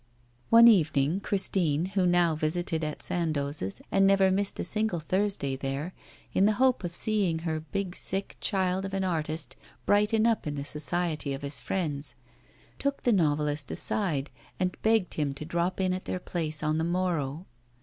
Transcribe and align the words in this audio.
One 0.49 0.67
evening, 0.67 1.19
Christine, 1.19 1.85
who 1.93 2.07
now 2.07 2.33
visited 2.33 2.83
at 2.83 3.03
Sandoz's 3.03 3.83
and 3.91 4.07
never 4.07 4.31
missed 4.31 4.59
a 4.59 4.63
single 4.63 4.99
Thursday 4.99 5.55
there, 5.55 5.93
in 6.33 6.45
the 6.45 6.53
hope 6.53 6.83
of 6.83 6.95
seeing 6.95 7.37
her 7.45 7.59
big 7.59 7.95
sick 7.95 8.35
child 8.41 8.83
of 8.83 8.95
an 8.95 9.03
artist 9.03 9.55
brighten 9.85 10.25
up 10.25 10.47
in 10.47 10.55
the 10.55 10.65
society 10.65 11.35
of 11.35 11.43
his 11.43 11.61
friends, 11.61 12.15
took 12.79 13.03
the 13.03 13.13
novelist 13.13 13.69
aside 13.69 14.31
and 14.59 14.75
begged 14.81 15.13
him 15.13 15.35
to 15.35 15.45
drop 15.45 15.79
in 15.79 15.93
at 15.93 16.05
their 16.05 16.17
place 16.19 16.63
on 16.63 16.79
the 16.79 16.83
morrow. 16.83 17.45